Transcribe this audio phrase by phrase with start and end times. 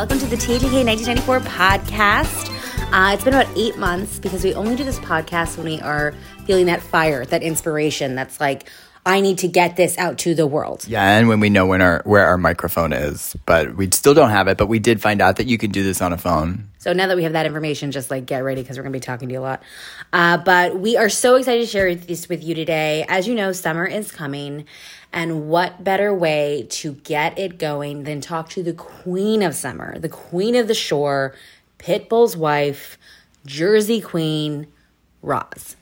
[0.00, 2.48] Welcome to the THK 1994 podcast.
[2.90, 6.14] Uh, it's been about eight months because we only do this podcast when we are
[6.46, 8.70] feeling that fire, that inspiration that's like,
[9.04, 10.86] I need to get this out to the world.
[10.88, 14.30] Yeah, and when we know when our where our microphone is, but we still don't
[14.30, 14.56] have it.
[14.56, 16.69] But we did find out that you can do this on a phone.
[16.80, 18.96] So now that we have that information, just like get ready because we're going to
[18.96, 19.62] be talking to you a lot.
[20.14, 23.04] Uh, but we are so excited to share this with you today.
[23.06, 24.64] As you know, summer is coming.
[25.12, 29.98] And what better way to get it going than talk to the queen of summer,
[29.98, 31.34] the queen of the shore,
[31.78, 32.96] Pitbull's wife,
[33.44, 34.66] Jersey queen,
[35.20, 35.76] Roz.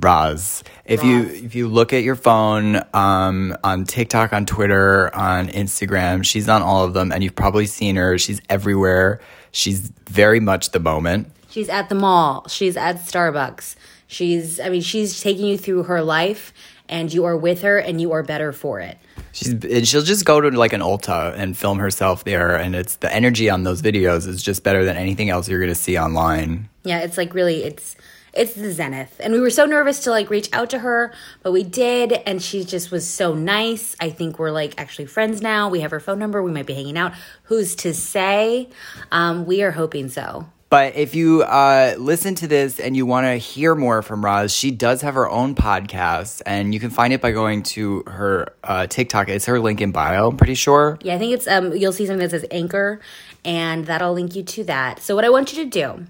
[0.00, 0.64] Roz.
[0.84, 6.24] If you if you look at your phone um, on TikTok, on Twitter, on Instagram,
[6.24, 8.18] she's on all of them, and you've probably seen her.
[8.18, 9.20] She's everywhere.
[9.52, 11.30] She's very much the moment.
[11.50, 12.48] She's at the mall.
[12.48, 13.76] She's at Starbucks.
[14.06, 16.52] She's, I mean, she's taking you through her life,
[16.88, 18.98] and you are with her, and you are better for it.
[19.32, 22.96] She's and she'll just go to like an Ulta and film herself there, and it's
[22.96, 26.68] the energy on those videos is just better than anything else you're gonna see online.
[26.84, 27.96] Yeah, it's like really, it's
[28.32, 31.52] it's the zenith, and we were so nervous to like reach out to her, but
[31.52, 33.94] we did, and she just was so nice.
[34.00, 35.68] I think we're like actually friends now.
[35.68, 36.42] We have her phone number.
[36.42, 37.12] We might be hanging out.
[37.44, 38.68] Who's to say?
[39.10, 40.46] Um, we are hoping so.
[40.70, 44.54] But if you uh, listen to this and you want to hear more from Roz,
[44.54, 48.54] she does have her own podcast, and you can find it by going to her
[48.64, 49.28] uh, TikTok.
[49.28, 50.28] It's her link in bio.
[50.28, 50.98] I'm pretty sure.
[51.02, 53.00] Yeah, I think it's um you'll see something that says anchor
[53.44, 55.00] and that'll link you to that.
[55.00, 56.06] So what I want you to do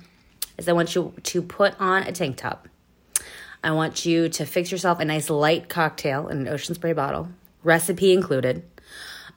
[0.62, 2.68] is I want you to put on a tank top.
[3.64, 7.28] I want you to fix yourself a nice light cocktail in an ocean spray bottle,
[7.62, 8.64] recipe included.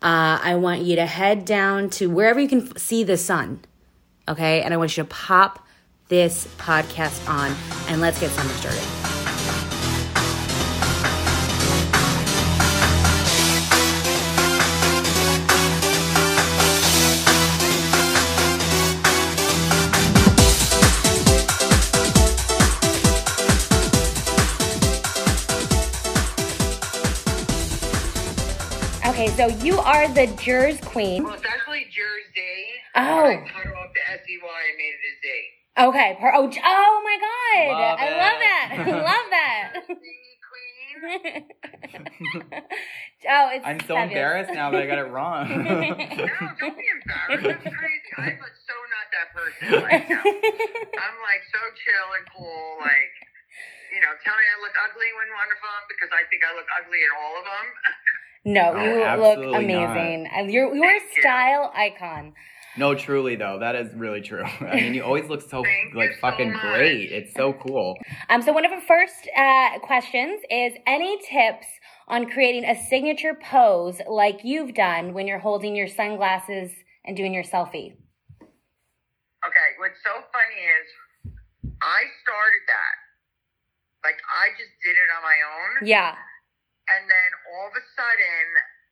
[0.01, 3.61] Uh, I want you to head down to wherever you can see the sun,
[4.27, 4.61] okay?
[4.61, 5.65] And I want you to pop
[6.07, 7.55] this podcast on
[7.87, 9.14] and let's get summer started.
[29.35, 31.23] So you are the Jers Queen.
[31.23, 32.55] Well, it's actually Jersey.
[32.95, 33.25] Oh.
[33.27, 35.27] I cut off the S E Y and made it a Z.
[35.91, 36.17] Okay.
[36.19, 37.67] Per- oh, oh my God.
[37.75, 38.15] Love I it.
[38.23, 38.65] love that.
[38.79, 39.73] I love that.
[43.27, 44.15] oh, it's I'm so fabulous.
[44.15, 45.43] embarrassed now that I got it wrong.
[45.51, 47.43] No, don't be embarrassed.
[47.43, 48.11] That's crazy.
[48.15, 50.23] I'm like, so not that person right now.
[50.23, 52.79] I'm like so chill and cool.
[52.79, 53.11] Like,
[53.91, 56.55] you know, tell me I look ugly when one of them because I think I
[56.55, 57.67] look ugly in all of them.
[58.45, 60.27] No, Oh, you look amazing.
[60.33, 61.21] And You're, you're a Thank you.
[61.21, 62.33] style icon.
[62.77, 64.43] no, truly though, that is really true.
[64.61, 66.61] I mean, you always look so Thank like fucking much.
[66.61, 67.11] great.
[67.11, 67.95] It's so cool.
[68.29, 71.67] Um, so one of our first uh, questions is any tips
[72.07, 76.71] on creating a signature pose like you've done when you're holding your sunglasses
[77.03, 77.95] and doing your selfie?
[79.45, 80.87] Okay, what's so funny is
[81.81, 82.95] I started that.
[84.03, 85.87] Like, I just did it on my own.
[85.87, 86.15] Yeah.
[86.93, 88.45] And then all of a sudden,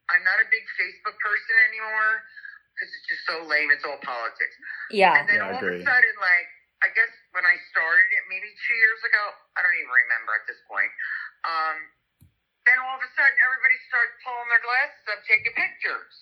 [0.10, 2.26] I'm not a big Facebook person anymore
[2.74, 3.70] because it's just so lame.
[3.70, 4.56] It's all politics.
[4.90, 5.14] Yeah.
[5.22, 5.80] And then Yeah, all agree.
[5.80, 6.48] of a sudden, like,
[6.84, 9.24] I guess when I started it, maybe two years ago,
[9.56, 10.92] I don't even remember at this point.
[11.48, 11.78] Um,
[12.68, 16.14] then all of a sudden, everybody starts pulling their glasses up, taking pictures.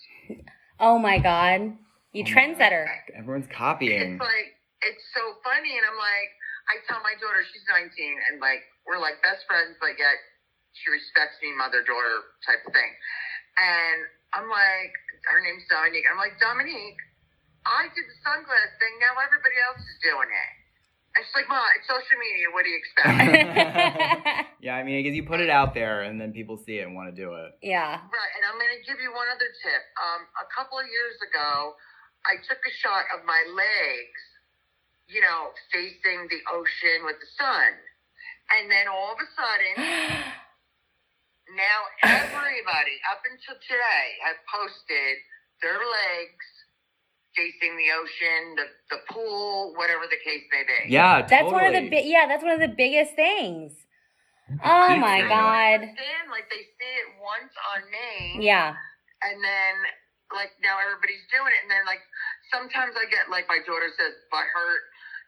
[0.77, 1.77] Oh my God.
[2.11, 2.85] You trendsetter.
[3.15, 4.17] Everyone's copying.
[4.17, 4.49] It's like,
[4.83, 5.77] it's so funny.
[5.79, 6.29] And I'm like,
[6.69, 7.87] I tell my daughter, she's 19,
[8.29, 10.17] and like, we're like best friends, but yet
[10.75, 12.91] she respects me, mother daughter type of thing.
[13.59, 13.99] And
[14.33, 14.93] I'm like,
[15.27, 16.07] her name's Dominique.
[16.07, 17.01] I'm like, Dominique,
[17.67, 18.93] I did the sunglass thing.
[19.03, 20.51] Now everybody else is doing it.
[21.11, 22.47] And she's like, Ma, it's social media.
[22.55, 24.55] What do you expect?
[24.65, 26.95] yeah, I mean, because you put it out there and then people see it and
[26.95, 27.59] want to do it.
[27.59, 27.99] yeah.
[27.99, 29.83] Right, and I'm going to give you one other tip.
[29.99, 31.75] Um, a couple of years ago,
[32.23, 34.21] I took a shot of my legs,
[35.11, 37.75] you know, facing the ocean with the sun.
[38.55, 39.75] And then all of a sudden,
[41.55, 45.15] now everybody up until today have posted
[45.61, 46.47] their legs
[47.35, 50.91] facing the ocean, the, the pool, whatever the case may be.
[50.91, 51.89] Yeah, That's one of the totally.
[51.89, 52.05] big.
[52.07, 53.73] Yeah, that's one of the biggest things.
[54.63, 55.73] Oh my I god.
[55.87, 58.45] understand, like they see it once on me.
[58.47, 58.75] Yeah.
[59.23, 59.75] and then
[60.35, 62.01] like now everybody's doing it and then like
[62.53, 64.83] sometimes i get like my daughter says butt hurt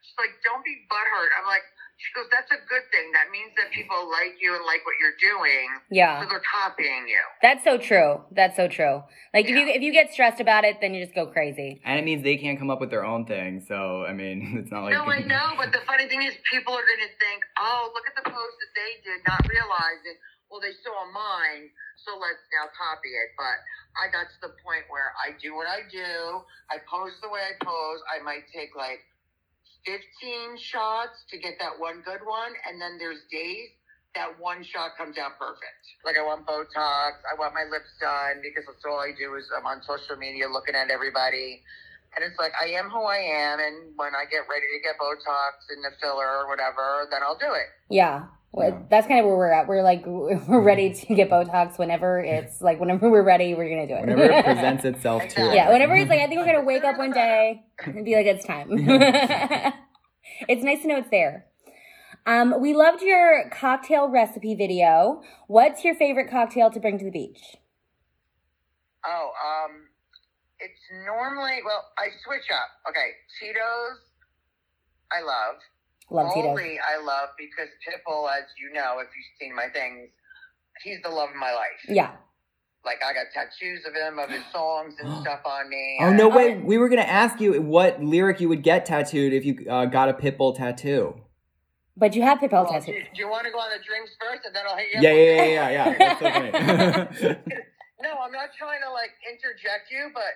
[0.05, 1.65] she's like don't be butt hurt i'm like
[1.97, 4.95] she goes that's a good thing that means that people like you and like what
[4.99, 6.19] you're doing Yeah.
[6.21, 8.21] so they're copying you That's so true.
[8.31, 9.03] That's so true.
[9.33, 11.81] Like if you if you get stressed about it, then you just go crazy.
[11.85, 13.63] And it means they can't come up with their own thing.
[13.67, 14.93] So, I mean, it's not like.
[14.93, 18.05] no i know but the funny thing is people are going to think oh look
[18.09, 20.17] at the post that they did not realizing
[20.49, 21.69] well they saw mine
[22.03, 23.31] so let's now copy it.
[23.39, 23.57] But
[23.95, 26.43] I got to the point where I do what I do.
[26.67, 27.99] I pose the way I pose.
[28.11, 28.99] I might take like
[29.85, 32.53] 15 shots to get that one good one.
[32.68, 33.69] And then there's days
[34.15, 35.83] that one shot comes out perfect.
[36.06, 37.21] Like I want Botox.
[37.25, 40.47] I want my lips done because that's all I do is I'm on social media
[40.47, 41.62] looking at everybody.
[42.15, 43.59] And it's like, I am who I am.
[43.59, 47.38] And when I get ready to get Botox and the filler or whatever, then I'll
[47.38, 47.74] do it.
[47.89, 48.29] Yeah.
[48.55, 49.67] Well, That's kind of where we're at.
[49.67, 53.88] We're like, we're ready to get Botox whenever it's like, whenever we're ready, we're going
[53.88, 54.01] to do it.
[54.01, 55.55] Whenever it presents itself to us.
[55.55, 58.27] Yeah, whenever it's like, I think we're gonna wake up one day and be like,
[58.27, 58.67] it's time.
[60.47, 61.47] it's nice to know it's there.
[62.27, 65.23] Um, we loved your cocktail recipe video.
[65.47, 67.57] What's your favorite cocktail to bring to the beach?
[69.05, 69.88] Oh, um,
[70.59, 72.69] it's normally, well, I switch up.
[72.89, 73.09] Okay,
[73.39, 74.00] Tito's,
[75.11, 75.59] I love.
[76.13, 76.50] Love Tito's.
[76.50, 80.10] Holy, I love because Pitbull, as you know, if you've seen my things,
[80.83, 81.81] he's the love of my life.
[81.89, 82.12] Yeah.
[82.86, 85.98] Like I got tattoos of him, of his songs and stuff on me.
[86.01, 86.30] Oh no!
[86.31, 89.65] I- Wait, we were gonna ask you what lyric you would get tattooed if you
[89.69, 91.15] uh, got a Pitbull tattoo.
[91.95, 93.06] But you have Pitbull Well, do, tattoos.
[93.13, 94.98] do you want to go on the drinks first, and then I'll hit you?
[94.98, 95.98] up Yeah, yeah, yeah, yeah, yeah.
[95.98, 97.38] That's so funny.
[98.04, 100.27] No, I'm not trying to like interject you, but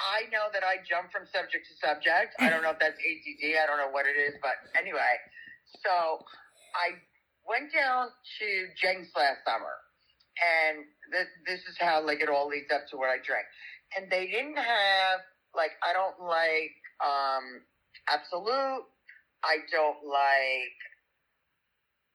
[0.00, 2.36] I know that I jump from subject to subject.
[2.38, 3.42] I don't know if that's ADD.
[3.56, 5.16] I don't know what it is, but anyway.
[5.82, 6.20] So
[6.76, 7.00] I
[7.48, 8.46] went down to
[8.76, 9.72] Jenks last summer,
[10.36, 13.46] and this this is how like it all leads up to what I drank.
[13.96, 15.24] And they didn't have
[15.56, 17.64] like I don't like um
[18.08, 18.86] Absolut.
[19.44, 20.78] I don't like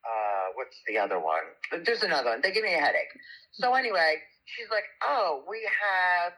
[0.04, 1.44] uh what's the other one?
[1.84, 2.42] There's another one.
[2.42, 3.12] They give me a headache.
[3.54, 6.34] So anyway, she's like, "Oh, we have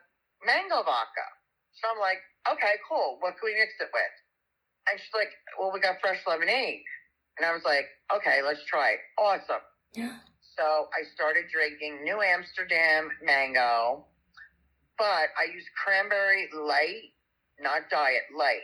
[0.45, 1.27] mango vodka."
[1.73, 3.17] So I'm like, "Okay, cool.
[3.19, 4.15] What can we mix it with?"
[4.89, 6.83] And she's like, "Well, we got fresh lemonade."
[7.37, 9.61] And I was like, "Okay, let's try it." Awesome.
[9.93, 10.19] Yeah.
[10.57, 14.05] So I started drinking New Amsterdam mango,
[14.97, 17.13] but I used cranberry light,
[17.59, 18.61] not diet light.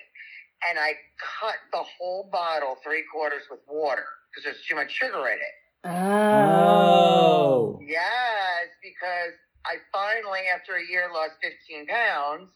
[0.69, 0.93] And I
[1.39, 5.55] cut the whole bottle three quarters with water because there's too much sugar in it.
[5.85, 7.79] Oh.
[7.81, 9.33] Yes, because
[9.65, 12.51] I finally, after a year, lost 15 pounds.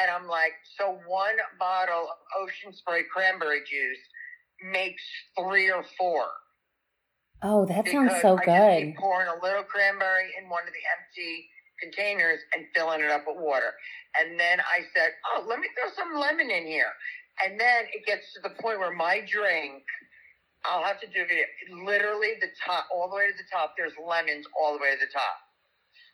[0.00, 4.00] And I'm like, so one bottle of ocean spray cranberry juice
[4.72, 5.02] makes
[5.38, 6.24] three or four.
[7.42, 8.94] Oh, that sounds so I good.
[8.96, 11.48] pouring a little cranberry in one of the empty
[11.82, 13.74] containers and filling it up with water.
[14.14, 16.92] And then I said, oh, let me throw some lemon in here.
[17.44, 19.82] And then it gets to the point where my drink,
[20.64, 21.48] I'll have to do it
[21.84, 23.74] literally the top, all the way to the top.
[23.76, 25.36] There's lemons all the way to the top.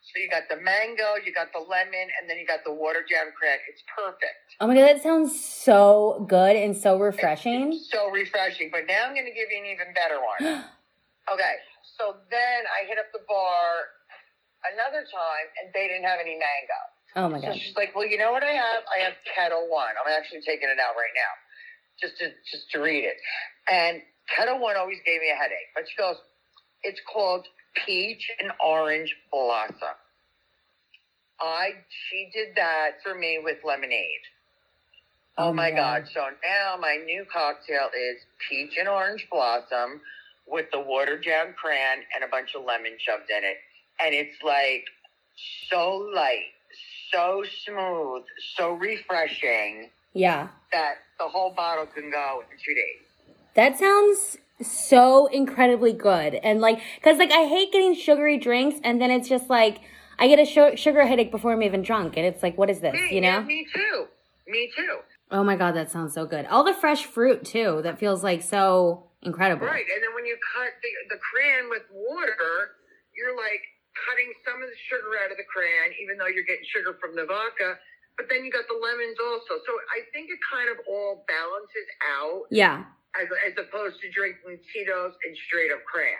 [0.08, 3.04] So you got the mango, you got the lemon, and then you got the watered
[3.12, 3.60] down crack.
[3.68, 4.56] It's perfect.
[4.60, 7.74] Oh my god, that sounds so good and so refreshing.
[7.76, 8.70] It's so refreshing.
[8.72, 10.64] But now I'm going to give you an even better one.
[11.28, 11.60] Okay,
[12.00, 13.68] so then I hit up the bar
[14.72, 16.80] another time, and they didn't have any mango.
[17.20, 17.60] Oh my So god.
[17.60, 18.80] she's like, "Well, you know what I have?
[18.88, 19.92] I have Ketel One.
[19.92, 21.32] I'm actually taking it out right now,
[22.00, 23.20] just to just to read it."
[23.68, 24.00] And
[24.32, 26.16] Ketel One always gave me a headache, but she goes,
[26.80, 27.44] "It's called
[27.86, 29.96] Peach and Orange Blossom."
[31.40, 31.70] I
[32.08, 34.22] she did that for me with lemonade.
[35.36, 36.08] Oh, oh my god.
[36.12, 38.18] So now my new cocktail is
[38.48, 40.00] peach and orange blossom
[40.48, 43.58] with the watered down cran and a bunch of lemon shoved in it.
[44.00, 44.84] And it's like
[45.70, 46.50] so light,
[47.12, 48.24] so smooth,
[48.56, 50.48] so refreshing Yeah.
[50.72, 53.36] that the whole bottle can go in two days.
[53.54, 56.34] That sounds so incredibly good.
[56.34, 59.80] And like, cause like I hate getting sugary drinks and then it's just like,
[60.18, 62.16] I get a su- sugar headache before I'm even drunk.
[62.16, 62.92] And it's like, what is this?
[62.94, 63.28] Me, You know?
[63.38, 64.06] yeah, me too.
[64.46, 64.98] Me too.
[65.30, 66.46] Oh my God, that sounds so good.
[66.46, 67.80] All the fresh fruit too.
[67.82, 69.66] That feels like so incredible.
[69.66, 69.84] Right.
[69.92, 72.74] And then when you cut the, the crayon with water,
[73.14, 73.62] you're like
[74.08, 77.14] cutting some of the sugar out of the crayon, even though you're getting sugar from
[77.14, 77.76] the vodka.
[78.16, 79.62] But then you got the lemons also.
[79.62, 81.86] So I think it kind of all balances
[82.18, 82.84] out Yeah.
[83.20, 86.16] As, as opposed to drinking Tito's and straight up crayon.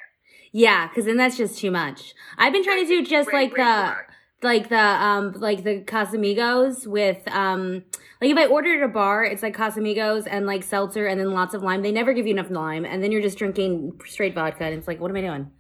[0.53, 2.15] Yeah, because then that's just too much.
[2.39, 3.97] I've been trying to do just Way- like way the much.
[4.43, 7.85] like the um like the Casamigos with um
[8.21, 11.33] like if I ordered at a bar, it's like Casamigos and like seltzer and then
[11.33, 11.83] lots of lime.
[11.83, 14.89] They never give you enough lime, and then you're just drinking straight vodka, and it's
[14.89, 15.51] like, what am I doing?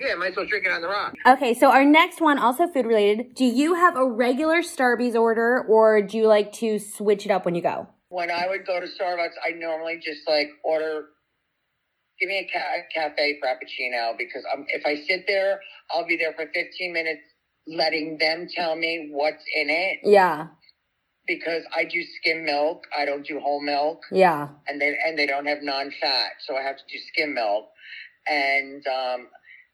[0.00, 1.14] Yeah, might as well drink it on the rock.
[1.26, 3.34] Okay, so our next one, also food related.
[3.34, 7.44] Do you have a regular Starbucks order, or do you like to switch it up
[7.46, 7.88] when you go?
[8.08, 11.06] When I would go to Starbucks, I normally just like order,
[12.20, 15.60] give me a ca- cafe frappuccino because um, if I sit there,
[15.90, 17.22] I'll be there for 15 minutes
[17.66, 20.48] letting them tell me what's in it Yeah,
[21.26, 22.84] because I do skim milk.
[22.96, 24.02] I don't do whole milk.
[24.12, 27.66] yeah, and they and they don't have non-fat, so I have to do skim milk.
[28.28, 29.28] And um,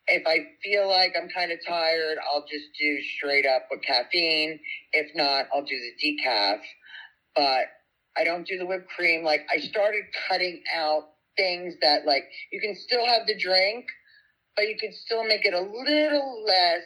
[0.08, 4.58] if I feel like I'm kind of tired, I'll just do straight up with caffeine.
[4.92, 6.60] If not, I'll do the decaf.
[7.36, 7.66] But
[8.16, 9.24] I don't do the whipped cream.
[9.24, 13.86] Like I started cutting out things that like you can still have the drink,
[14.56, 16.82] but you can still make it a little less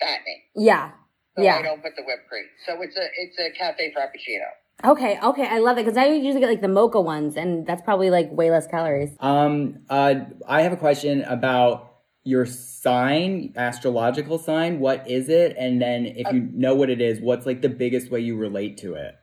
[0.00, 0.42] fattening.
[0.56, 0.92] Yeah.
[1.36, 1.56] So Yeah.
[1.56, 2.44] I don't put the whipped cream.
[2.66, 4.48] So it's a it's a cafe frappuccino.
[4.84, 7.82] Okay, okay, I love it because I usually get like the mocha ones, and that's
[7.82, 9.10] probably like way less calories.
[9.20, 10.14] Um, uh,
[10.48, 11.92] I have a question about
[12.24, 14.80] your sign, astrological sign.
[14.80, 15.54] What is it?
[15.56, 18.78] And then if you know what it is, what's like the biggest way you relate
[18.78, 19.14] to it?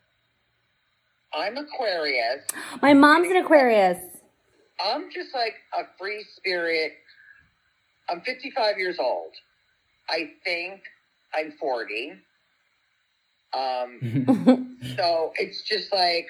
[1.34, 2.44] I'm Aquarius.
[2.82, 4.00] My mom's an Aquarius.
[4.84, 6.94] I'm just like a free spirit.
[8.10, 9.32] I'm 55 years old.
[10.10, 10.82] I think
[11.34, 12.14] I'm 40.
[13.54, 16.28] Um, so it's just like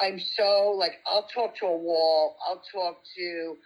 [0.00, 2.36] I'm so like I'll talk to a wall.
[2.46, 3.56] I'll talk to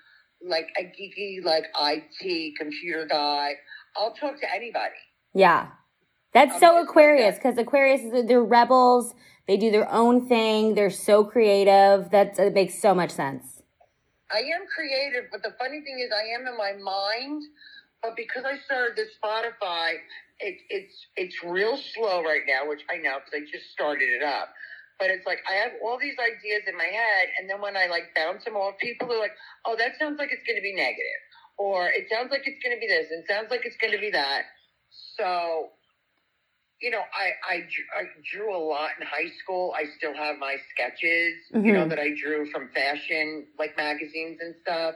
[0.47, 3.53] like a geeky like IT computer guy.
[3.97, 4.95] I'll talk to anybody.
[5.35, 5.69] Yeah.
[6.33, 9.15] That's I'm so Aquarius because Aquarius, is- they're rebels.
[9.47, 10.75] They do their own thing.
[10.75, 12.11] They're so creative.
[12.11, 13.63] That's, it makes so much sense.
[14.31, 17.43] I am creative, but the funny thing is, I am in my mind.
[18.03, 19.95] But because I started this Spotify,
[20.41, 24.23] it, it's it's real slow right now, which I know because I just started it
[24.23, 24.53] up.
[24.99, 27.87] But it's like I have all these ideas in my head, and then when I
[27.87, 30.75] like bounce them off people, they're like, "Oh, that sounds like it's going to be
[30.75, 31.21] negative,"
[31.59, 33.99] or "It sounds like it's going to be this," and "Sounds like it's going to
[34.01, 34.45] be that."
[35.19, 35.73] So,
[36.81, 37.57] you know, I I,
[37.99, 38.03] I
[38.33, 39.75] drew a lot in high school.
[39.77, 41.91] I still have my sketches, you know, Mhm.
[41.91, 44.95] that I drew from fashion like magazines and stuff.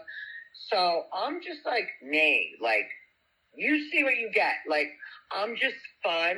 [0.69, 2.89] So I'm just like me, like
[3.55, 4.55] you see what you get.
[4.69, 4.89] Like
[5.33, 6.37] I'm just fun.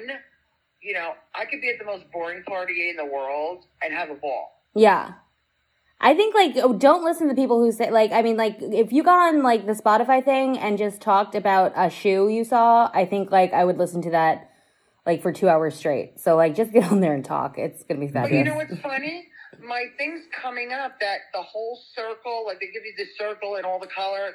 [0.80, 4.10] You know, I could be at the most boring party in the world and have
[4.10, 4.62] a ball.
[4.74, 5.14] Yeah.
[6.00, 8.92] I think like oh, don't listen to people who say like I mean like if
[8.92, 12.90] you got on like the Spotify thing and just talked about a shoe you saw,
[12.94, 14.50] I think like I would listen to that
[15.06, 16.20] like for 2 hours straight.
[16.20, 17.58] So like just get on there and talk.
[17.58, 19.28] It's going to be But you know what's funny?
[19.64, 23.64] My thing's coming up that the whole circle, like they give you the circle and
[23.66, 24.26] all the color,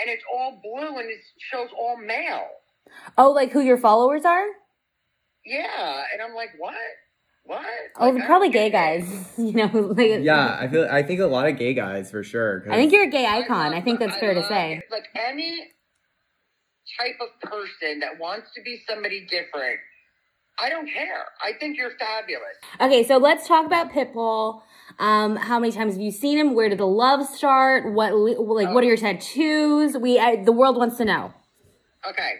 [0.00, 1.18] and it's all blue and it
[1.50, 2.46] shows all male.
[3.18, 4.46] oh, like who your followers are?
[5.44, 6.74] Yeah, and I'm like, what?
[7.44, 7.66] What?
[7.98, 9.02] Oh, Like, probably gay get it.
[9.02, 9.32] guys.
[9.36, 9.66] you know,
[9.96, 10.86] like, yeah, I feel.
[10.88, 12.64] I think a lot of gay guys for sure.
[12.70, 13.72] I think you're a gay icon.
[13.72, 14.74] I, love- think that's I fair to say.
[14.76, 14.84] it.
[14.92, 15.58] Like any
[17.00, 19.80] type of person that wants to be somebody different,
[20.58, 21.24] I don't care.
[21.42, 22.56] I think you're fabulous.
[22.80, 24.62] Okay, so let's talk about Pitbull.
[24.98, 26.54] Um, how many times have you seen him?
[26.54, 27.92] Where did the love start?
[27.92, 29.96] What like what are your tattoos?
[29.96, 31.32] We I, the world wants to know.
[32.08, 32.34] Okay.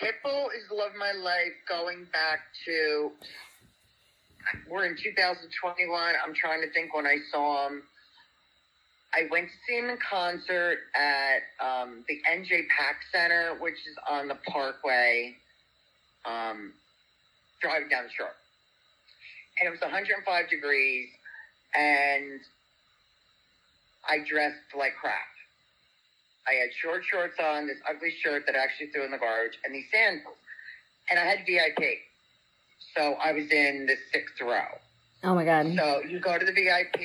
[0.00, 3.10] Pitbull is the love of my life going back to,
[4.70, 6.12] we're in 2021.
[6.24, 7.82] I'm trying to think when I saw him.
[9.12, 13.96] I went to see him in concert at um, the NJ Pack Center, which is
[14.08, 15.34] on the Parkway,
[16.26, 16.74] um,
[17.60, 18.34] driving down the shore.
[19.60, 21.08] And it was 105 degrees,
[21.74, 22.40] and
[24.08, 25.18] I dressed like crap.
[26.46, 29.58] I had short shorts on, this ugly shirt that I actually threw in the garbage,
[29.64, 30.36] and these sandals.
[31.10, 31.82] And I had VIP.
[32.96, 34.78] So I was in the sixth row.
[35.24, 35.66] Oh my god.
[35.76, 37.00] So you go to the VIP,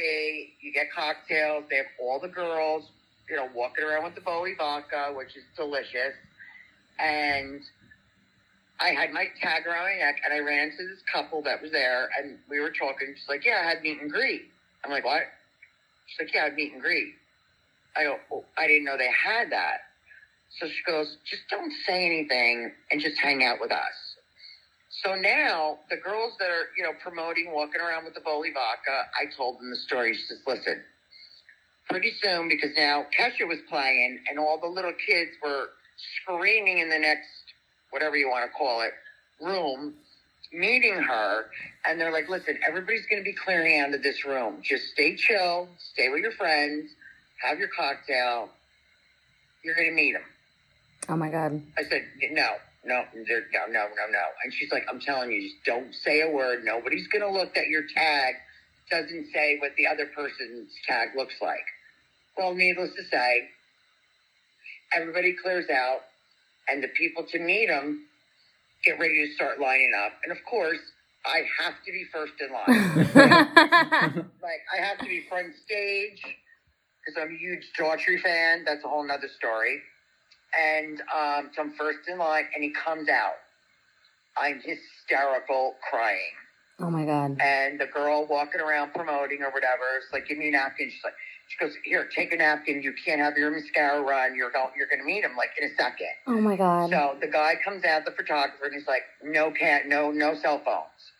[0.62, 1.66] you get cocktails.
[1.70, 2.86] They have all the girls,
[3.30, 6.14] you know, walking around with the Voli vodka, which is delicious.
[7.00, 7.62] And
[8.80, 11.72] I had my tag around my neck, and I ran into this couple that was
[11.72, 13.14] there, and we were talking.
[13.16, 14.52] She's like, "Yeah, I had meet and greet."
[14.84, 15.24] I'm like, "What?"
[16.08, 17.16] She's like, "Yeah, I had meet and greet."
[17.96, 19.82] I go, oh, "I didn't know they had that."
[20.60, 24.16] So she goes, "Just don't say anything and just hang out with us."
[25.02, 29.10] So now the girls that are, you know, promoting walking around with the Voli vodka,
[29.20, 30.14] I told them the story.
[30.14, 30.84] She says, listen,
[31.90, 35.70] pretty soon, because now Kesha was playing and all the little kids were
[36.22, 37.28] screaming in the next,
[37.94, 38.92] whatever you want to call it,
[39.40, 39.94] room,
[40.52, 41.46] meeting her.
[41.86, 44.58] And they're like, listen, everybody's going to be clearing out of this room.
[44.64, 46.90] Just stay chill, stay with your friends,
[47.42, 48.50] have your cocktail.
[49.64, 50.24] You're going to meet them.
[51.08, 51.62] Oh my god.
[51.78, 52.50] I said, no,
[52.84, 54.26] no, no, no, no, no.
[54.44, 56.64] And she's like, I'm telling you, just don't say a word.
[56.64, 58.36] Nobody's going to look at your tag.
[58.90, 61.66] Doesn't say what the other person's tag looks like.
[62.38, 63.50] Well, needless to say,
[64.94, 66.02] everybody clears out,
[66.70, 68.06] and the people to meet them
[68.86, 70.14] get ready to start lining up.
[70.24, 70.80] And of course,
[71.26, 73.06] I have to be first in line.
[74.42, 78.66] like, I have to be front stage because I'm a huge Daughtry fan.
[78.66, 79.82] That's a whole nother story
[80.60, 83.42] and um, so I'm first in line, and he comes out.
[84.38, 86.34] I'm hysterical, crying,
[86.80, 87.38] oh my god.
[87.40, 91.04] and the girl walking around promoting or whatever is like, "Give me a napkin." She's
[91.04, 91.14] like,
[91.54, 92.82] She goes, "Here, take a napkin.
[92.82, 94.36] You can't have your mascara run.
[94.36, 94.70] You're going.
[94.76, 96.08] You're going to meet him like in a second.
[96.26, 96.90] Oh my god.
[96.90, 100.62] So the guy comes out, the photographer, and he's like, "No can, no, no cell
[100.66, 101.12] phones."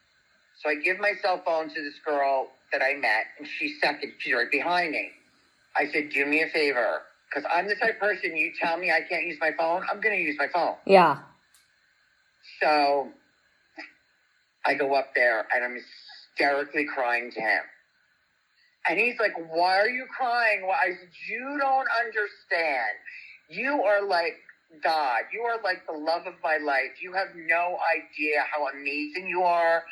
[0.62, 4.14] So I give my cell phone to this girl that I met, and she's second.
[4.20, 5.12] She's right behind me.
[5.78, 8.36] I said, "Do me a favor, because I'm the type of person.
[8.36, 11.20] You tell me I can't use my phone, I'm going to use my phone." yeah.
[12.62, 13.10] So
[14.66, 15.78] I go up there and I'm
[16.38, 17.62] hysterically crying to him.
[18.88, 20.62] And he's like, Why are you crying?
[20.64, 22.96] Well, I said, You don't understand.
[23.50, 24.36] You are like
[24.84, 25.22] God.
[25.32, 27.02] You are like the love of my life.
[27.02, 29.84] You have no idea how amazing you are.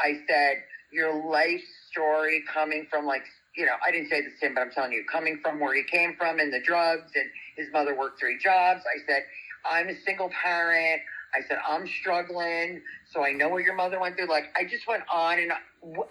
[0.00, 0.62] I said,
[0.92, 3.22] Your life story coming from like,
[3.56, 5.74] you know, I didn't say this to him, but I'm telling you, coming from where
[5.74, 7.24] he came from and the drugs and
[7.56, 8.82] his mother worked three jobs.
[8.86, 9.24] I said,
[9.68, 11.02] I'm a single parent.
[11.34, 12.80] I said, I'm struggling.
[13.12, 14.28] So I know what your mother went through.
[14.28, 15.52] Like, I just went on and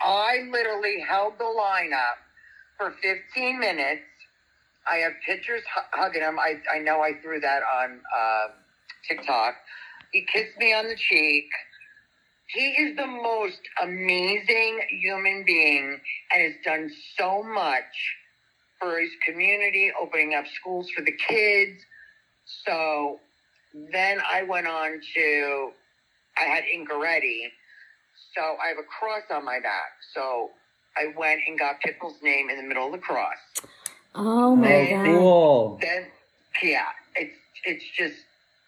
[0.02, 2.18] I literally held the line up
[2.78, 4.02] for 15 minutes.
[4.90, 6.38] I have pictures hu- hugging him.
[6.40, 8.48] I, I know I threw that on uh,
[9.08, 9.56] TikTok.
[10.12, 11.46] He kissed me on the cheek.
[12.48, 16.00] He is the most amazing human being
[16.34, 17.84] and has done so much
[18.80, 21.82] for his community, opening up schools for the kids.
[22.66, 23.20] So
[23.92, 25.72] then I went on to,
[26.38, 27.50] I had Ingaretti.
[28.36, 29.92] So I have a cross on my back.
[30.14, 30.52] So
[30.98, 33.36] I went and got Pitbull's name in the middle of the cross.
[34.14, 35.06] Oh my Hey, god.
[35.06, 35.80] Cool.
[35.82, 36.06] Then,
[36.64, 36.86] yeah,
[37.16, 37.36] it's
[37.66, 38.16] it's just,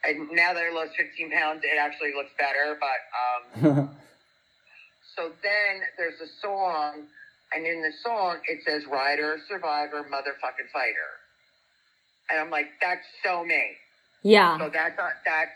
[0.03, 2.77] and now that I lost 15 pounds, it actually looks better.
[2.79, 3.89] But um,
[5.15, 7.03] so then there's a song,
[7.55, 11.12] and in the song it says "Rider, Survivor, Motherfucking Fighter,"
[12.29, 13.63] and I'm like, that's so me.
[14.24, 14.57] Yeah.
[14.57, 15.51] So that's not, that's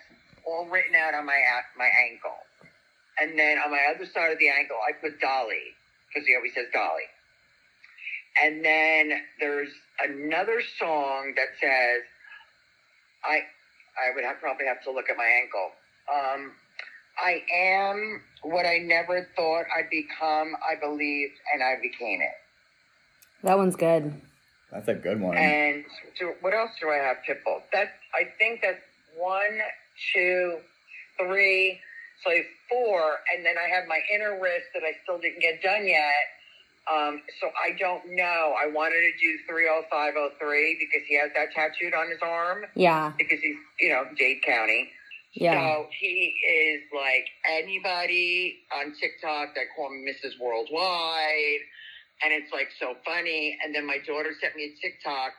[0.47, 1.41] all written out on my
[1.77, 2.39] my ankle,
[3.19, 5.75] and then on my other side of the ankle I put Dolly
[6.13, 7.07] because he always says Dolly.
[8.41, 9.69] And then there's
[10.03, 12.03] another song that says,
[13.23, 13.41] I
[13.99, 15.71] I would have, probably have to look at my ankle.
[16.11, 16.51] Um,
[17.21, 20.55] I am what I never thought I'd become.
[20.67, 22.31] I believed, and I became it.
[23.43, 24.13] That one's good.
[24.71, 25.37] That's a good one.
[25.37, 25.83] And
[26.17, 27.61] so what else do I have, Pitbull?
[27.73, 28.79] That's I think that's
[29.17, 29.59] one,
[30.13, 30.57] two,
[31.19, 31.79] three,
[32.29, 35.87] have four, and then I have my inner wrist that I still didn't get done
[35.87, 36.29] yet.
[36.91, 38.53] Um, so I don't know.
[38.57, 42.09] I wanted to do three oh five oh three because he has that tattooed on
[42.09, 43.13] his arm Yeah.
[43.17, 44.89] because he's you know Dade County.
[45.33, 45.53] Yeah.
[45.53, 50.39] So he is like anybody on TikTok that call him Mrs.
[50.41, 51.63] Worldwide.
[52.23, 53.57] And it's like so funny.
[53.63, 55.31] And then my daughter sent me a TikTok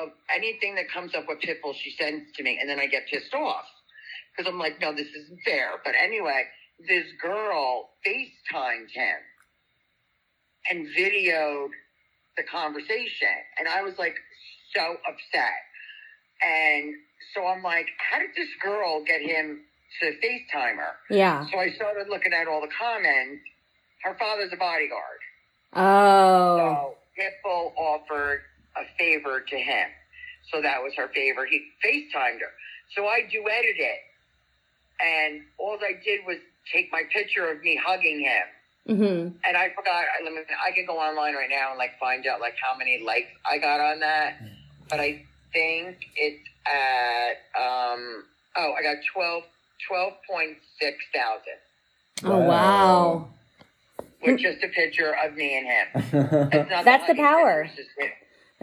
[0.00, 2.58] of anything that comes up with Pitbull, she sends to me.
[2.60, 3.64] And then I get pissed off
[4.34, 5.70] because I'm like, no, this isn't fair.
[5.84, 6.44] But anyway,
[6.88, 9.16] this girl FaceTimed him
[10.70, 11.68] and videoed
[12.36, 13.36] the conversation.
[13.58, 14.16] And I was like
[14.74, 15.60] so upset.
[16.42, 16.94] And
[17.34, 19.60] so I'm like, how did this girl get him
[20.00, 20.94] to FaceTime her?
[21.10, 21.46] Yeah.
[21.52, 23.42] So I started looking at all the comments.
[24.02, 25.20] Her father's a bodyguard.
[25.74, 26.56] Oh.
[26.58, 28.40] So Pitbull offered
[28.76, 29.88] a favor to him.
[30.52, 31.46] So that was her favor.
[31.46, 32.52] He FaceTimed her.
[32.96, 34.00] So I duetted it.
[35.04, 36.38] And all I did was
[36.72, 38.96] take my picture of me hugging him.
[38.96, 39.36] Mm-hmm.
[39.44, 40.04] And I forgot.
[40.20, 42.76] I, let me, I can go online right now and like find out like how
[42.76, 44.36] many likes I got on that.
[44.90, 48.24] But I think it's at um
[48.56, 49.42] oh I got 12
[49.90, 50.56] 12.6
[51.14, 53.28] thousand Oh wow.
[54.22, 56.48] with just a picture of me and him.
[56.52, 57.64] It's not That's the lucky power.
[57.64, 58.06] picture, just me.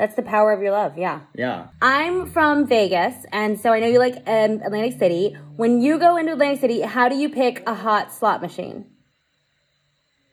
[0.02, 0.98] That's the power of your love.
[0.98, 1.20] Yeah.
[1.36, 1.68] yeah.
[1.80, 5.38] I'm from Vegas, and so I know you like um, Atlantic City.
[5.58, 8.86] When you go into Atlantic City, how do you pick a hot slot machine?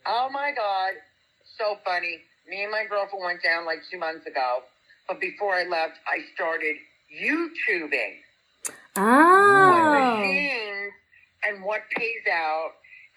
[0.06, 0.92] Oh my god,
[1.58, 2.16] so funny.
[2.48, 4.60] Me and my girlfriend went down like two months ago,
[5.06, 6.76] but before I left, I started
[7.22, 8.14] YouTubing.
[8.64, 10.16] what Oh.
[10.16, 10.92] machines
[11.46, 12.70] and what pays out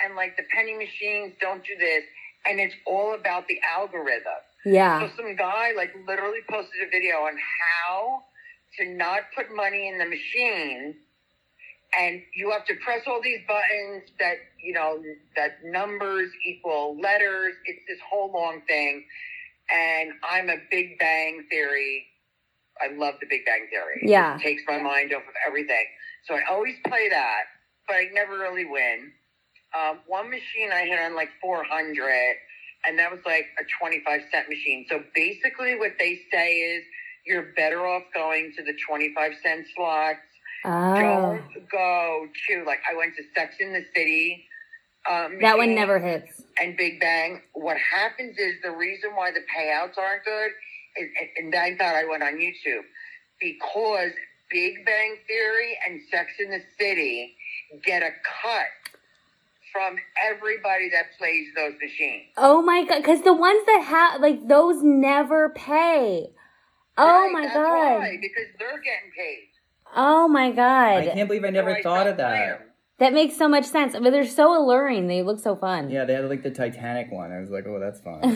[0.03, 2.03] and like the penny machines don't do this
[2.45, 5.01] and it's all about the algorithm Yeah.
[5.07, 8.23] so some guy like literally posted a video on how
[8.79, 10.95] to not put money in the machine
[11.97, 15.01] and you have to press all these buttons that you know
[15.35, 17.53] that numbers equal letters.
[17.65, 19.03] It's this whole long thing.
[19.73, 22.05] And i'm a big bang theory.
[22.81, 24.01] I love the big bang theory.
[24.03, 24.33] Yeah.
[24.33, 25.85] just takes my mind off of everything.
[26.27, 27.43] So i always play that
[27.87, 29.11] but i never really win.
[29.77, 32.35] Um, one machine i hit on like 400
[32.85, 36.83] and that was like a 25 cent machine so basically what they say is
[37.25, 40.19] you're better off going to the 25 cent slots
[40.65, 40.95] Oh.
[40.99, 44.45] don't go to like I went to Sex in the City.
[45.09, 46.41] Um, That one never hits.
[46.59, 47.41] And Big Bang.
[47.53, 50.51] What happens is the reason why the payouts aren't good
[50.97, 52.83] and, and thank God I went on YouTube
[53.39, 54.11] because
[54.51, 57.35] Big Bang Theory and Sex in the City
[57.85, 58.11] get a
[58.43, 58.67] cut
[59.71, 62.25] from everybody that plays those machines.
[62.37, 66.27] Oh my god, because the ones that have like those never pay.
[66.97, 67.97] Oh Right, my that's god.
[67.99, 69.47] why, because they're getting paid.
[69.95, 70.97] Oh my god.
[71.03, 72.29] I can't believe I never I thought don't of that.
[72.29, 72.67] blame 'em.
[72.99, 73.93] That makes so much sense.
[73.93, 75.07] But they're so alluring.
[75.07, 75.89] They look so fun.
[75.89, 77.31] Yeah, they had like the Titanic one.
[77.31, 78.19] I was like, oh, that's fun.
[78.23, 78.29] I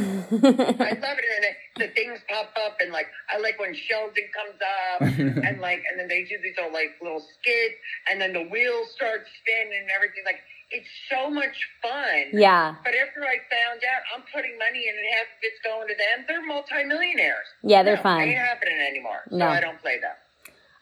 [0.98, 4.58] love it, and then the things pop up, and like I like when Sheldon comes
[4.58, 5.02] up,
[5.46, 7.76] and like, and then they do these all like little skits,
[8.10, 10.24] and then the wheels start spinning and everything.
[10.26, 12.32] Like it's so much fun.
[12.34, 12.76] yeah.
[12.84, 15.96] But after I found out I'm putting money in and half of it's going to
[15.96, 17.48] them, they're multimillionaires.
[17.64, 18.22] Yeah, they're no, fun.
[18.22, 19.22] Ain't happening anymore.
[19.30, 19.48] So No.
[19.48, 20.12] I don't play them.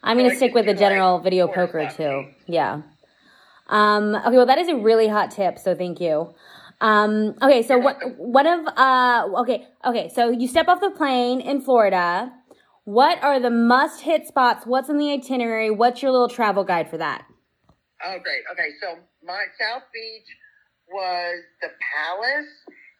[0.02, 2.26] I'm gonna I stick with the general like, video poker too.
[2.46, 2.82] Yeah.
[3.68, 6.34] Um, okay, well that is a really hot tip, so thank you.
[6.80, 11.40] Um, okay, so what one of uh okay, okay, so you step off the plane
[11.40, 12.30] in Florida.
[12.84, 14.66] What are the must hit spots?
[14.66, 15.70] What's in the itinerary?
[15.70, 17.24] What's your little travel guide for that?
[18.04, 18.42] Oh, great.
[18.52, 20.28] Okay, so my South Beach
[20.90, 22.52] was the Palace,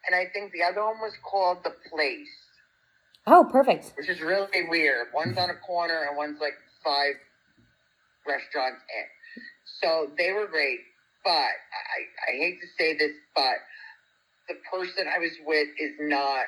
[0.07, 2.29] and I think the other one was called the Place.
[3.27, 3.93] Oh, perfect.
[3.97, 5.07] which is really weird.
[5.13, 7.15] One's on a corner and one's like five
[8.27, 9.05] restaurants in.
[9.81, 10.79] So they were great,
[11.23, 13.55] but I, I hate to say this, but
[14.49, 16.45] the person I was with is not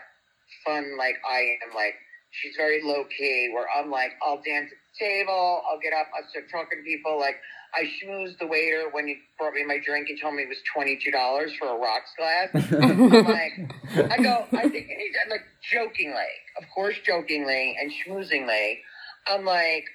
[0.66, 1.76] fun like I am.
[1.76, 1.96] Like
[2.32, 3.52] she's very low key.
[3.54, 6.84] Where I'm like, I'll dance at the table, I'll get up, I'll start talking to
[6.86, 7.20] people.
[7.20, 7.38] Like
[7.78, 10.08] I schmoozed the waiter when he brought me my drink.
[10.08, 12.50] He told me it was twenty two dollars for a rocks glass.
[12.82, 14.90] I'm like, I go, I think,
[15.24, 18.80] I'm like jokingly, of course, jokingly and schmoozingly.
[19.28, 19.86] I'm like,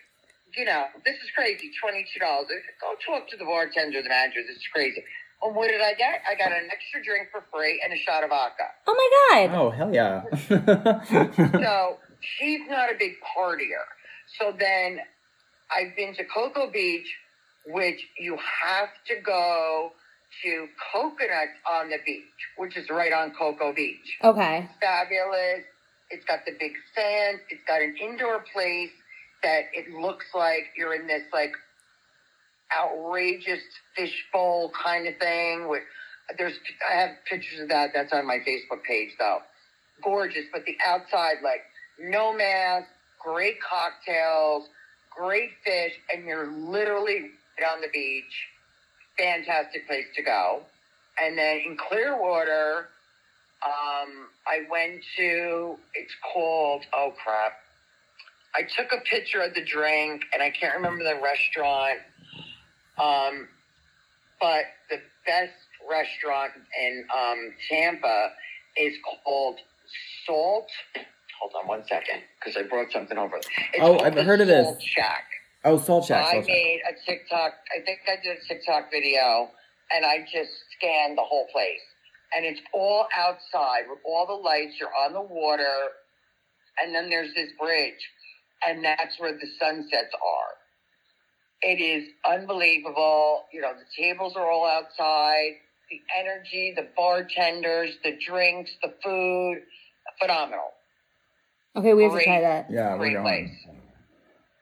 [0.56, 2.20] you know, this is crazy, $22.
[2.20, 5.02] Go talk to the bartender, the manager, this is crazy.
[5.42, 6.22] And what did I get?
[6.30, 8.64] I got an extra drink for free and a shot of vodka.
[8.86, 9.58] Oh my god.
[9.58, 10.22] oh, hell yeah.
[11.52, 13.84] So she's not a big partier.
[14.38, 15.00] So then
[15.74, 17.08] I've been to Cocoa Beach,
[17.66, 19.92] which you have to go
[20.42, 22.24] to Coconut on the beach,
[22.56, 24.18] which is right on Cocoa Beach.
[24.24, 24.68] Okay.
[24.80, 25.64] fabulous.
[26.10, 27.38] It's got the big sand.
[27.50, 28.90] It's got an indoor place
[29.42, 31.52] that it looks like you're in this like
[32.76, 33.62] outrageous
[33.96, 35.68] fishbowl kind of thing.
[35.68, 35.82] With
[36.38, 36.54] there's
[36.90, 37.90] I have pictures of that.
[37.94, 39.38] That's on my Facebook page though.
[40.02, 41.62] Gorgeous, but the outside like
[41.98, 42.86] no mask,
[43.18, 44.68] great cocktails,
[45.16, 48.46] great fish, and you're literally on the beach.
[49.18, 50.62] Fantastic place to go.
[51.22, 52.88] And then in Clearwater,
[53.64, 57.52] um, I went to, it's called, oh crap.
[58.54, 61.98] I took a picture of the drink and I can't remember the restaurant.
[62.98, 63.48] Um,
[64.40, 65.52] but the best
[65.88, 68.30] restaurant in um, Tampa
[68.76, 69.58] is called
[70.26, 70.68] Salt.
[71.40, 73.36] Hold on one second because I brought something over.
[73.36, 73.48] It's
[73.80, 74.66] Oh, I've heard of this.
[74.82, 75.24] Shack.
[75.64, 76.26] Oh, Salt Shack.
[76.26, 76.48] I Salt Shack.
[76.54, 77.52] made a TikTok.
[77.76, 79.48] I think I did a TikTok video,
[79.94, 81.80] and I just scanned the whole place.
[82.34, 84.74] And it's all outside with all the lights.
[84.80, 85.88] You're on the water,
[86.82, 88.00] and then there's this bridge,
[88.66, 90.52] and that's where the sunsets are.
[91.62, 93.44] It is unbelievable.
[93.52, 95.52] You know, the tables are all outside.
[95.90, 99.58] The energy, the bartenders, the drinks, the food,
[100.20, 100.70] phenomenal.
[101.76, 102.24] Okay, we have to Great.
[102.24, 102.66] try that.
[102.70, 103.24] Yeah, we're Great going.
[103.24, 103.76] place.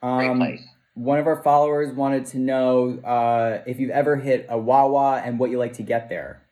[0.02, 0.60] Great Um, place.
[0.94, 5.38] One of our followers wanted to know uh, if you've ever hit a Wawa and
[5.38, 6.42] what you like to get there.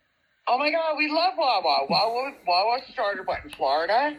[0.46, 1.87] Oh my God, we love Wawa.
[1.90, 4.16] Wawa, Wawa started what in Florida?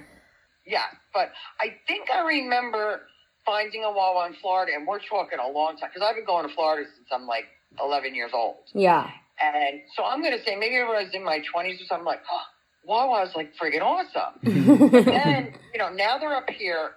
[0.65, 3.01] Yeah, but I think I remember
[3.45, 6.47] finding a Wawa in Florida, and we're talking a long time because I've been going
[6.47, 7.45] to Florida since I'm like
[7.82, 8.58] 11 years old.
[8.73, 9.10] Yeah.
[9.41, 12.05] And so I'm going to say maybe when I was in my 20s or something,
[12.05, 12.41] like, oh,
[12.86, 14.89] Wawa's like friggin' awesome.
[14.91, 16.91] But then, you know, now they're up here,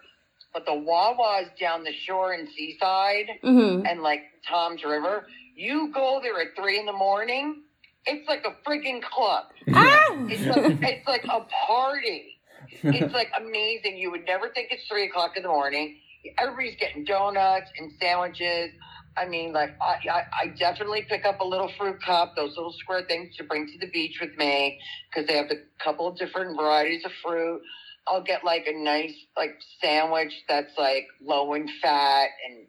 [0.53, 3.87] but the Wawa's down the shore in Seaside Mm-hmm.
[3.87, 7.63] and like Tom's River, you go there at three in the morning,
[8.07, 9.45] it's like a freaking club.
[9.75, 10.07] Ah!
[10.29, 12.39] It's like, it's like a party.
[12.83, 13.97] It's like amazing.
[13.99, 15.99] You would never think it's three o'clock in the morning.
[16.39, 18.71] Everybody's getting donuts and sandwiches.
[19.17, 22.73] I mean, like I, I, I definitely pick up a little fruit cup, those little
[22.73, 24.79] square things to bring to the beach with me
[25.11, 27.61] because they have a couple of different varieties of fruit.
[28.07, 32.67] I'll get like a nice like sandwich that's like low in fat and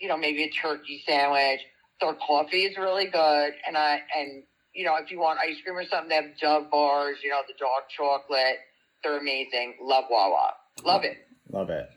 [0.00, 1.60] you know maybe a turkey sandwich.
[2.00, 4.42] Their coffee is really good, and I and
[4.74, 7.18] you know if you want ice cream or something, they have Dove bars.
[7.22, 8.58] You know the dark chocolate.
[9.02, 9.74] They're amazing.
[9.82, 10.52] Love Wawa.
[10.84, 11.18] Love it.
[11.50, 11.88] Love it.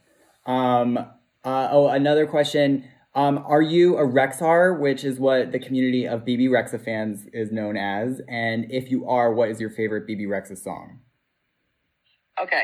[0.46, 0.98] Um,
[1.44, 2.86] uh, oh, another question.
[3.16, 7.52] Um, are you a Rexhar, which is what the community of Bebe Rexha fans is
[7.52, 8.22] known as?
[8.30, 11.00] And if you are, what is your favorite Bebe Rexha song?
[12.42, 12.64] Okay.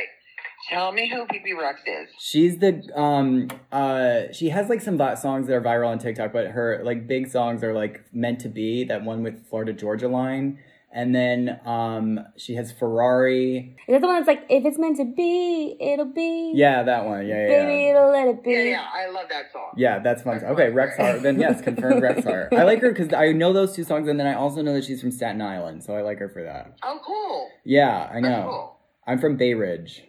[0.69, 2.09] Tell me who BB Rex is.
[2.19, 6.31] She's the um uh she has like some vi- songs that are viral on TikTok,
[6.31, 10.07] but her like big songs are like meant to be that one with Florida Georgia
[10.07, 10.59] line,
[10.93, 13.75] and then um she has Ferrari.
[13.87, 16.53] Is that the one that's like, if it's meant to be, it'll be.
[16.55, 17.27] Yeah, that one.
[17.27, 17.47] Yeah, yeah.
[17.65, 17.89] Baby, yeah.
[17.89, 18.51] it'll let it be.
[18.51, 19.73] Yeah, yeah, I love that song.
[19.75, 20.39] Yeah, that's fun.
[20.39, 20.75] That's Okay, fun.
[20.75, 21.21] Rexhart.
[21.23, 22.53] Then yes, confirmed Rexhart.
[22.57, 24.85] I like her because I know those two songs, and then I also know that
[24.85, 26.77] she's from Staten Island, so I like her for that.
[26.83, 27.49] Oh, cool.
[27.65, 28.72] Yeah, I That's know.
[29.07, 30.03] I'm from Bay Ridge.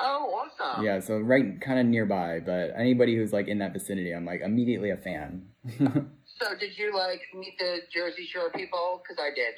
[0.00, 0.84] Oh, awesome.
[0.84, 4.40] Yeah, so right kind of nearby, but anybody who's like in that vicinity, I'm like
[4.40, 5.46] immediately a fan.
[6.40, 8.98] So, did you like meet the Jersey Shore people?
[8.98, 9.54] Because I did.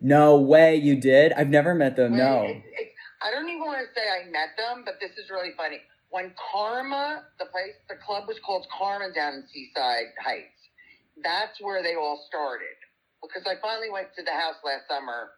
[0.00, 1.32] no way you did?
[1.32, 2.12] I've never met them.
[2.12, 2.46] Well, No.
[2.46, 2.88] It, it,
[3.24, 5.78] I don't even want to say I met them, but this is really funny.
[6.10, 10.62] When Karma, the place, the club was called Karma down in Seaside Heights.
[11.24, 12.76] That's where they all started.
[13.18, 15.34] Because I finally went to the house last summer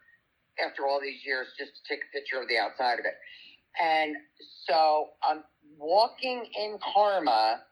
[0.64, 3.14] after all these years just to take a picture of the outside of it.
[3.80, 4.16] And
[4.66, 5.44] so I'm
[5.78, 7.62] walking in Karma,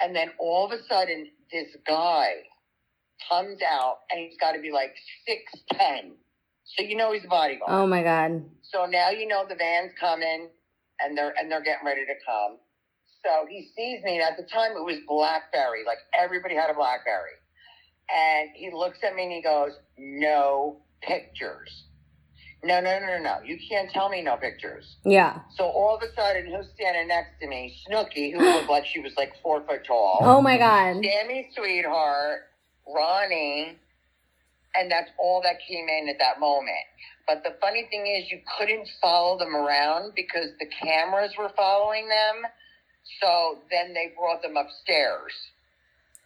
[0.00, 2.32] and then all of a sudden, this guy
[3.28, 4.94] comes out, and he's got to be like
[5.28, 6.12] 6'10.
[6.76, 7.70] So you know he's a bodyguard.
[7.72, 8.44] Oh my god.
[8.62, 10.48] So now you know the van's coming
[11.00, 12.58] and they're and they're getting ready to come.
[13.24, 16.74] So he sees me and at the time it was Blackberry, like everybody had a
[16.74, 17.36] Blackberry.
[18.08, 21.84] And he looks at me and he goes, No pictures.
[22.62, 23.36] No, no, no, no, no.
[23.44, 24.96] You can't tell me no pictures.
[25.04, 25.40] Yeah.
[25.56, 27.74] So all of a sudden who's standing next to me?
[27.88, 30.18] Snooki, who looked like she was like four foot tall.
[30.20, 31.02] Oh my god.
[31.02, 32.40] Sammy Sweetheart,
[32.86, 33.78] Ronnie,
[34.74, 36.84] and that's all that came in at that moment.
[37.26, 42.08] But the funny thing is, you couldn't follow them around because the cameras were following
[42.08, 42.50] them.
[43.22, 45.32] So then they brought them upstairs,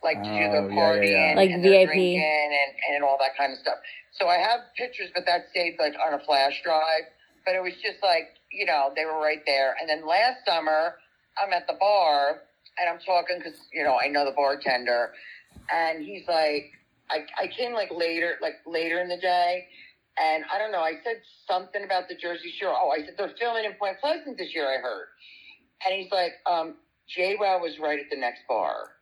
[0.05, 1.35] like to do Oh, yeah, their yeah, partying yeah.
[1.37, 1.97] Like and their VIP.
[1.97, 2.53] and,
[2.95, 3.79] and all that kind of stuff.
[4.13, 7.09] So I have pictures, but that's saved like on a flash drive.
[7.47, 9.77] But it was just like, you know, they were right there.
[9.81, 10.97] And then last summer,
[11.43, 12.43] I'm at the bar
[12.79, 15.13] and I'm talking because, you know, I know the bartender.
[15.73, 16.71] And he's like,
[17.11, 19.67] I, I came like later, like later in the day.
[20.19, 22.73] And I don't know, I said something about the Jersey Shore.
[22.75, 25.07] Oh, I said they're filming in Point Pleasant this year, I heard.
[25.85, 26.77] And he's like, um,
[27.19, 28.94] JWoww was right at the next bar.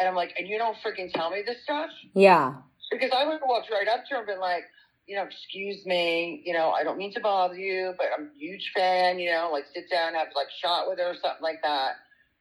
[0.00, 1.90] And I'm like, and you don't freaking tell me this stuff?
[2.14, 2.54] Yeah.
[2.90, 4.64] Because I would have walked right up to her and been like,
[5.06, 8.38] you know, excuse me, you know, I don't mean to bother you, but I'm a
[8.38, 11.60] huge fan, you know, like sit down, have like shot with her or something like
[11.62, 11.96] that.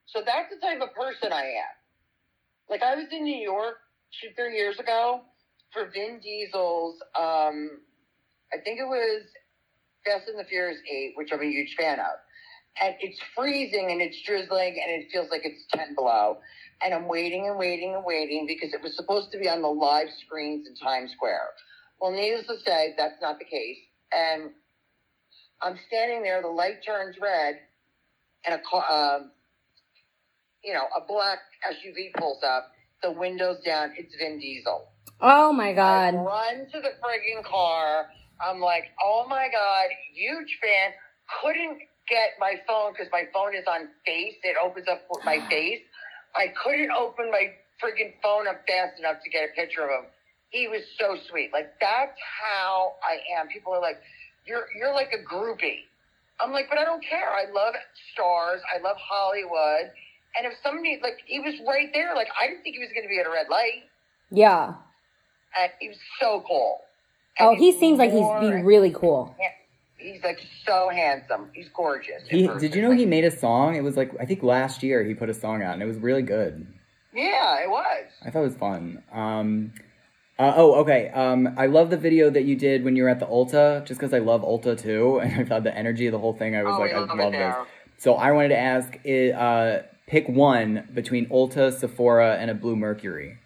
[0.06, 1.76] So that's the type of person I am.
[2.70, 3.76] Like I was in New York
[4.22, 5.22] two, three years ago
[5.74, 7.82] for Vin Diesel's, um,
[8.54, 9.24] I think it was
[10.06, 12.18] Fast and the Furious 8, which I'm a huge fan of.
[12.82, 16.40] And it's freezing and it's drizzling and it feels like it's 10 below.
[16.82, 19.70] And I'm waiting and waiting and waiting because it was supposed to be on the
[19.70, 21.50] live screens in Times Square.
[22.02, 23.78] Well, needless to say, that's not the case.
[24.14, 24.52] And
[25.62, 27.56] I'm standing there, the light turns red,
[28.46, 28.86] and a car,
[29.18, 29.32] um,
[30.64, 31.40] you know, a black
[31.72, 32.72] SUV pulls up,
[33.04, 34.90] the windows down, it's Vin Diesel.
[35.22, 36.16] Oh my I god.
[36.16, 38.08] run to the frigging car.
[38.42, 40.92] I'm like, oh my God, huge fan.
[41.42, 44.36] Couldn't get my phone because my phone is on face.
[44.44, 45.50] It opens up with my ah.
[45.50, 45.82] face.
[46.36, 50.06] I couldn't open my freaking phone up fast enough to get a picture of him.
[50.52, 51.52] He was so sweet.
[51.54, 53.48] Like that's how I am.
[53.48, 53.98] People are like,
[54.46, 55.86] you're you're like a groupie.
[56.42, 57.30] I'm like, but I don't care.
[57.30, 57.76] I love
[58.14, 58.62] stars.
[58.74, 59.92] I love Hollywood.
[60.38, 63.04] And if somebody like he was right there, like I didn't think he was going
[63.04, 63.84] to be at a red light
[64.32, 64.74] Yeah.
[65.60, 66.80] and he was so cool.
[67.40, 69.36] Oh, and Oh, he seems like he's more- being really cool.
[70.20, 71.50] He's like so handsome.
[71.54, 72.24] He's gorgeous.
[72.28, 73.76] He, did you know he made a song?
[73.76, 75.98] It was like I think last year he put a song out and it was
[75.98, 76.68] really good.
[77.14, 78.06] Yeah, it was.
[78.24, 79.02] I thought it was fun.
[79.14, 79.74] Um,
[80.38, 81.10] uh, oh, okay.
[81.10, 84.00] Um, I love the video that you did when you were at the Ulta, just
[84.00, 86.56] because I love Ulta too, and I thought the energy of the whole thing.
[86.56, 87.56] I was Oh, like, I love love this.
[87.98, 93.38] So I wanted to ask, uh, pick one between Ulta, Sephora, and a Bluemercury.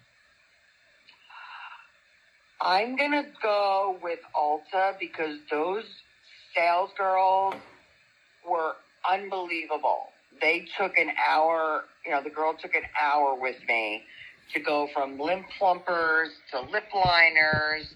[2.60, 5.84] I'm gonna go with Ulta because those
[6.54, 7.54] sales girls
[8.48, 8.72] were
[9.10, 10.08] unbelievable.
[10.40, 11.84] They took an hour.
[12.04, 14.02] You know, the girl took an hour with me
[14.52, 17.86] to go from lip plumpers to lip liners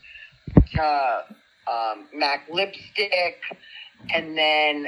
[0.75, 1.25] to
[1.71, 3.41] um, MAC lipstick,
[4.15, 4.87] and then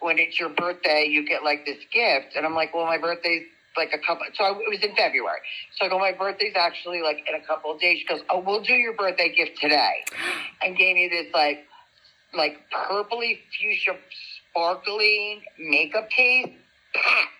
[0.00, 2.36] when it's your birthday, you get like this gift.
[2.36, 4.24] And I'm like, well, my birthday's like a couple.
[4.34, 5.40] So I, it was in February.
[5.76, 7.98] So I go, my birthday's actually like in a couple of days.
[7.98, 10.04] She goes, oh, we'll do your birthday gift today,
[10.62, 11.66] and gave me this like
[12.34, 13.96] like purpley fuchsia
[14.52, 16.48] sparkly makeup case
[16.94, 17.30] packed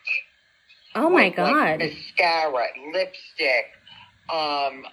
[0.94, 1.52] Oh my with, god.
[1.52, 3.66] Like mascara, lipstick,
[4.32, 4.84] um,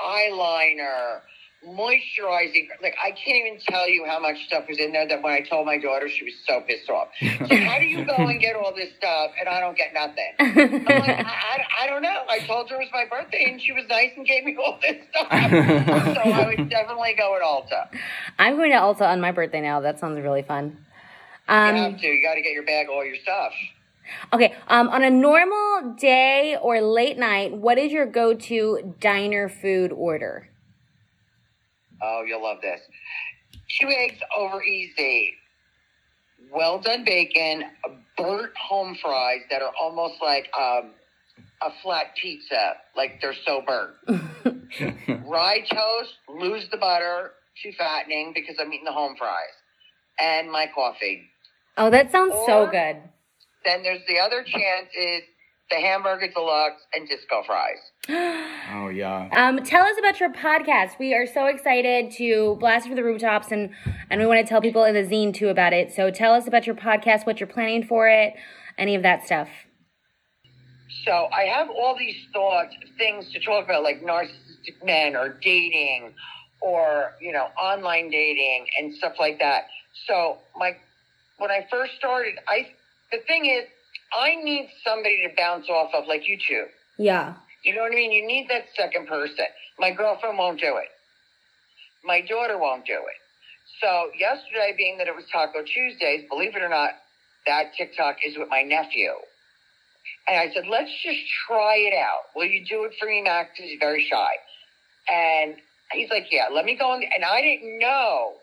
[0.00, 1.20] eyeliner,
[1.66, 2.68] moisturizing.
[2.82, 5.06] Like I can't even tell you how much stuff was in there.
[5.08, 7.08] That when I told my daughter, she was so pissed off.
[7.48, 10.32] So how do you go and get all this stuff and I don't get nothing?
[10.38, 12.22] I'm like, I, I, I don't know.
[12.28, 14.78] I told her it was my birthday and she was nice and gave me all
[14.82, 15.28] this stuff.
[15.30, 17.88] so I would definitely go at Ulta.
[18.38, 19.80] I'm going to Ulta on my birthday now.
[19.80, 20.76] That sounds really fun.
[21.48, 22.06] You Um, have to.
[22.06, 23.52] You got to get your bag all your stuff.
[24.32, 29.92] okay, um, on a normal day or late night, what is your go-to diner food
[29.92, 30.48] order?
[32.02, 32.80] Oh, you'll love this.
[33.80, 35.34] Two eggs over easy.
[36.52, 37.64] Well done bacon,
[38.16, 40.92] burnt home fries that are almost like um,
[41.62, 43.94] a flat pizza, like they're so burnt.
[45.26, 47.32] Rye toast, lose the butter,
[47.62, 49.54] too fattening because I'm eating the home fries.
[50.20, 51.22] And my coffee.
[51.76, 52.96] Oh, that sounds so good.
[53.64, 55.22] Then there's the other chance is
[55.70, 57.78] the hamburger deluxe and disco fries.
[58.08, 59.28] oh yeah.
[59.32, 60.98] Um, tell us about your podcast.
[60.98, 63.70] We are so excited to blast it for the rooftops, and
[64.10, 65.92] and we want to tell people in the zine too about it.
[65.92, 68.34] So tell us about your podcast, what you're planning for it,
[68.78, 69.48] any of that stuff.
[71.04, 76.12] So I have all these thoughts, things to talk about, like narcissistic men or dating
[76.60, 79.64] or, you know, online dating and stuff like that.
[80.06, 80.72] So my,
[81.38, 82.68] when I first started, I,
[83.12, 83.64] the thing is,
[84.12, 86.64] I need somebody to bounce off of like you two.
[86.98, 87.34] Yeah.
[87.64, 88.12] You know what I mean?
[88.12, 89.46] You need that second person.
[89.78, 90.88] My girlfriend won't do it.
[92.04, 93.18] My daughter won't do it.
[93.82, 96.90] So yesterday, being that it was Taco Tuesdays, believe it or not,
[97.46, 99.12] that TikTok is with my nephew.
[100.26, 102.32] And I said, let's just try it out.
[102.34, 103.50] Will you do it for me, Max?
[103.54, 104.30] Because he's very shy.
[105.10, 105.56] And
[105.92, 106.92] he's like, yeah, let me go.
[106.94, 108.34] And I didn't know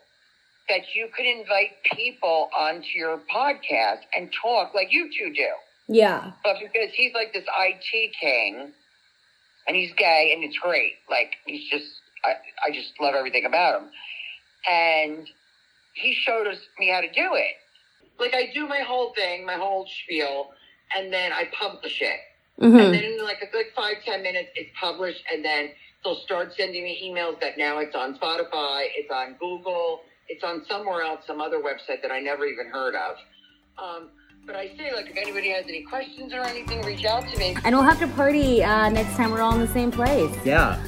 [0.68, 5.48] that you could invite people onto your podcast and talk like you two do.
[5.88, 6.32] Yeah.
[6.44, 8.72] But because he's like this IT king
[9.66, 10.94] and he's gay and it's great.
[11.10, 11.86] Like he's just
[12.24, 12.34] I,
[12.68, 13.88] I just love everything about him.
[14.70, 15.28] And
[15.94, 17.54] he showed us me how to do it.
[18.18, 20.48] Like I do my whole thing, my whole spiel,
[20.96, 22.20] and then I publish it.
[22.58, 22.92] And Mm-hmm.
[22.92, 25.70] then in like a good five, ten minutes it's published and then
[26.02, 30.62] they'll start sending me emails that now it's on Spotify, it's on Google, it's on
[30.68, 33.16] somewhere else, some other website that I never even heard of.
[33.78, 34.08] Um,
[34.46, 37.56] but I say, like, if anybody has any questions or anything, reach out to me.
[37.64, 40.34] And we'll have to party uh, next time we're all in the same place.
[40.44, 40.82] Yeah.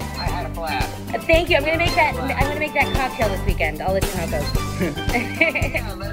[0.00, 0.94] I had a blast.
[1.26, 1.56] Thank you.
[1.56, 2.14] I'm gonna make that.
[2.14, 3.80] I'm gonna make that cocktail this weekend.
[3.80, 6.04] I'll let you know how it goes.